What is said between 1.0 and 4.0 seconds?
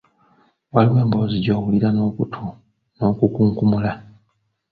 emboozi gy’owulira n’okutu n’okunkumula.